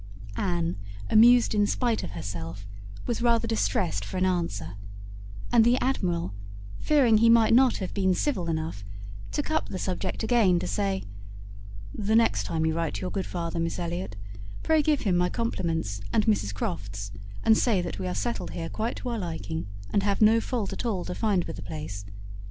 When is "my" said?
15.15-15.29